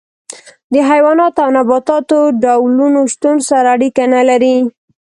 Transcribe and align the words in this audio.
د 0.73 0.75
حیواناتو 0.89 1.39
او 1.45 1.49
نباتاتو 1.57 2.19
ډولونو 2.43 2.99
شتون 3.13 3.35
سره 3.49 3.67
اړیکه 3.75 4.03
نه 4.13 4.21
لري. 4.29 4.55